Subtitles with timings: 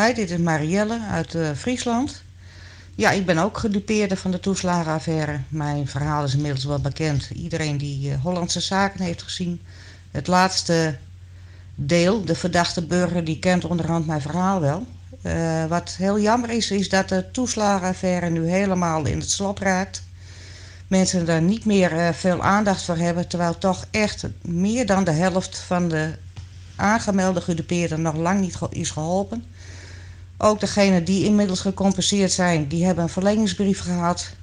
[0.00, 2.22] Hi, dit is Marielle uit uh, Friesland.
[2.94, 5.40] Ja, ik ben ook gedupeerde van de toeslagenaffaire.
[5.48, 7.30] Mijn verhaal is inmiddels wel bekend.
[7.34, 9.60] Iedereen die uh, Hollandse zaken heeft gezien.
[10.10, 10.96] Het laatste
[11.74, 14.86] deel, de verdachte burger, die kent onderhand mijn verhaal wel.
[15.22, 20.02] Uh, wat heel jammer is, is dat de toeslagenaffaire nu helemaal in het slop raakt.
[20.88, 25.58] Mensen daar niet meer veel aandacht voor hebben, terwijl toch echt meer dan de helft
[25.58, 26.12] van de
[26.76, 29.44] aangemelde gedupeerden nog lang niet is geholpen.
[30.38, 34.34] Ook degenen die inmiddels gecompenseerd zijn, die hebben een verlengingsbrief gehad.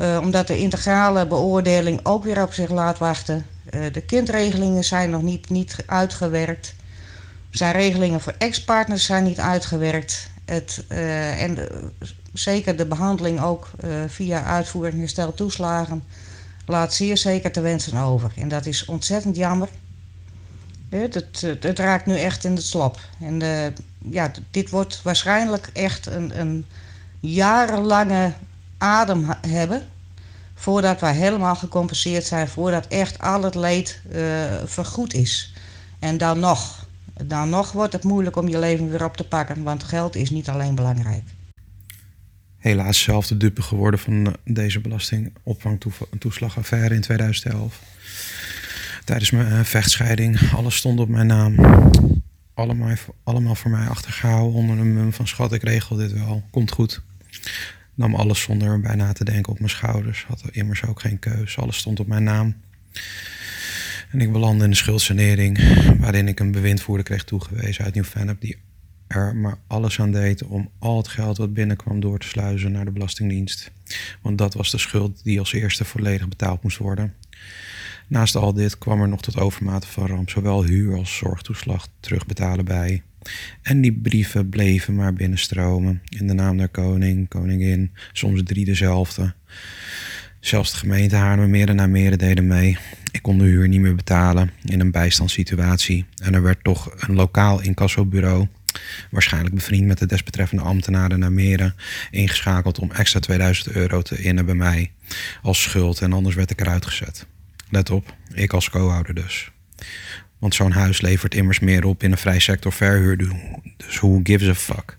[0.00, 3.46] Uh, omdat de integrale beoordeling ook weer op zich laat wachten.
[3.70, 6.74] Uh, de kindregelingen zijn nog niet, niet uitgewerkt.
[7.50, 10.30] Zijn regelingen voor ex-partners zijn niet uitgewerkt.
[10.44, 11.90] Het, uh, en de,
[12.32, 13.70] zeker de behandeling ook
[14.06, 16.02] via uitvoering herstel toeslagen
[16.66, 18.32] laat zeer zeker te wensen over.
[18.36, 19.68] En dat is ontzettend jammer.
[20.88, 23.00] Het, raakt nu echt in het slop.
[23.20, 23.38] En
[24.10, 26.66] ja, dit wordt waarschijnlijk echt een, een
[27.20, 28.32] jarenlange
[28.78, 29.82] adem hebben.
[30.54, 32.48] Voordat wij helemaal gecompenseerd zijn.
[32.48, 35.54] Voordat echt al het leed uh, vergoed is.
[35.98, 36.86] En dan nog.
[37.24, 39.62] Dan nog wordt het moeilijk om je leven weer op te pakken.
[39.62, 41.22] Want geld is niet alleen belangrijk.
[42.58, 47.80] Helaas zelf de dupe geworden van deze belastingopvangtoeslagaffaire in 2011
[49.04, 50.52] tijdens mijn uh, vechtscheiding.
[50.54, 51.54] Alles stond op mijn naam.
[52.56, 56.44] Allemaal, allemaal voor mij achtergehouden onder een mum van schat, ik regel dit wel.
[56.50, 57.02] Komt goed.
[57.94, 60.24] Nam alles zonder erbij na te denken op mijn schouders.
[60.24, 61.58] Had immers ook geen keus.
[61.58, 62.56] Alles stond op mijn naam.
[64.10, 65.58] En ik belandde in de schuldsanering,
[65.98, 68.58] waarin ik een bewindvoerder kreeg toegewezen uit Nieuw-Vennep, die
[69.06, 72.84] er maar alles aan deed om al het geld wat binnenkwam door te sluizen naar
[72.84, 73.70] de Belastingdienst.
[74.22, 77.14] Want dat was de schuld die als eerste volledig betaald moest worden.
[78.06, 82.64] Naast al dit kwam er nog tot overmate van ramp zowel huur als zorgtoeslag terugbetalen
[82.64, 83.02] bij.
[83.62, 89.34] En die brieven bleven maar binnenstromen in de naam der koning, koningin, soms drie dezelfde.
[90.40, 92.78] Zelfs de gemeente Haarlemmermeer en Meren deden mee.
[93.10, 96.04] Ik kon de huur niet meer betalen in een bijstandssituatie.
[96.22, 98.46] En er werd toch een lokaal incassobureau,
[99.10, 101.74] waarschijnlijk bevriend met de desbetreffende ambtenaren naar Meren,
[102.10, 104.90] ingeschakeld om extra 2000 euro te innen bij mij
[105.42, 106.00] als schuld.
[106.00, 107.26] En anders werd ik eruit gezet.
[107.76, 109.50] Let op, ik als co-houder dus.
[110.38, 113.16] Want zo'n huis levert immers meer op in een vrij sector verhuur.
[113.76, 114.98] Dus who gives a fuck?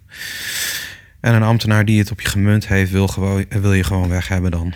[1.19, 3.09] En een ambtenaar die het op je gemunt heeft, wil,
[3.49, 4.73] wil je gewoon weg hebben dan.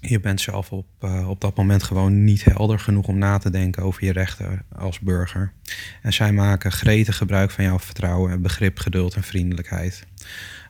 [0.00, 3.50] Je bent zelf op, uh, op dat moment gewoon niet helder genoeg om na te
[3.50, 5.52] denken over je rechten als burger.
[6.02, 10.06] En zij maken gretig gebruik van jouw vertrouwen, begrip, geduld en vriendelijkheid.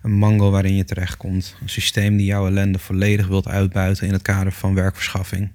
[0.02, 1.56] Een mango waarin je terechtkomt.
[1.60, 5.52] Een systeem die jouw ellende volledig wilt uitbuiten in het kader van werkverschaffing.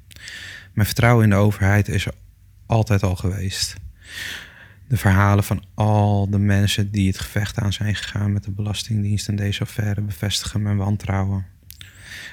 [0.73, 2.07] Mijn vertrouwen in de overheid is
[2.65, 3.75] altijd al geweest.
[4.87, 9.27] De verhalen van al de mensen die het gevecht aan zijn gegaan met de Belastingdienst
[9.27, 11.45] en deze affaire bevestigen mijn wantrouwen.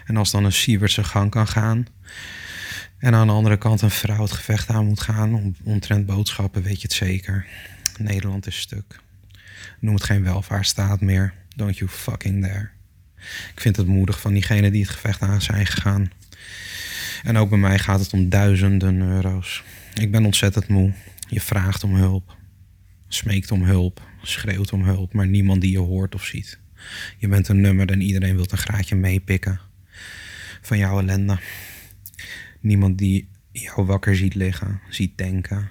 [0.04, 1.86] En als dan een Siebert zijn gang kan gaan
[3.02, 6.62] en aan de andere kant een vrouw het gevecht aan moet gaan om, omtrent boodschappen,
[6.62, 7.46] weet je het zeker.
[7.98, 9.00] Nederland is stuk.
[9.80, 11.34] Noem het geen welvaartsstaat meer.
[11.56, 12.68] Don't you fucking dare.
[13.54, 16.10] Ik vind het moedig van diegenen die het gevecht aan zijn gegaan.
[17.22, 19.62] En ook bij mij gaat het om duizenden euro's.
[19.94, 20.92] Ik ben ontzettend moe.
[21.28, 22.36] Je vraagt om hulp,
[23.08, 26.58] smeekt om hulp, schreeuwt om hulp, maar niemand die je hoort of ziet.
[27.19, 29.60] Je bent een nummer en iedereen wil een graadje meepikken
[30.62, 31.39] van jouw ellende.
[32.61, 35.69] Niemand die jou wakker ziet liggen, ziet denken.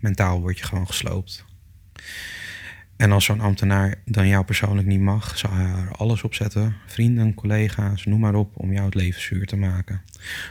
[0.00, 1.44] Mentaal word je gewoon gesloopt.
[2.96, 6.76] En als zo'n ambtenaar dan jou persoonlijk niet mag, zal hij er alles op zetten,
[6.86, 10.02] vrienden, collega's, noem maar op, om jou het leven zuur te maken.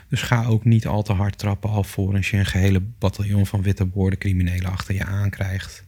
[0.09, 3.85] Dus ga ook niet al te hard trappen alvorens je een gehele bataljon van witte
[3.85, 5.86] boorden criminelen achter je aankrijgt.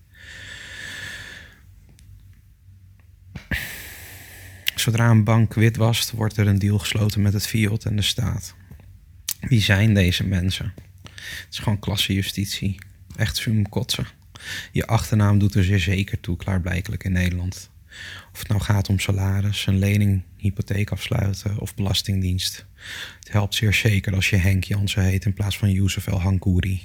[4.80, 8.02] Zodra een bank wit was, wordt er een deal gesloten met het fiat en de
[8.02, 8.56] staat.
[9.40, 10.74] Wie zijn deze mensen?
[11.04, 12.80] Het is gewoon klassejustitie.
[13.16, 14.08] Echt zoom kotsen.
[14.72, 17.70] Je achternaam doet er zeer zeker toe, klaarblijkelijk in Nederland.
[18.34, 22.66] Of het nou gaat om salaris, een lening, hypotheek afsluiten of belastingdienst.
[23.20, 26.82] Het helpt zeer zeker als je Henk Jansen heet in plaats van Youssef El Hankouri.